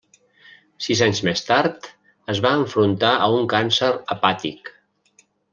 Sis 0.85 1.01
anys 1.07 1.21
més 1.27 1.43
tard 1.49 1.89
es 2.35 2.41
va 2.47 2.55
enfrontar 2.63 3.13
a 3.27 3.31
un 3.37 3.47
càncer 3.55 3.95
hepàtic. 4.17 4.77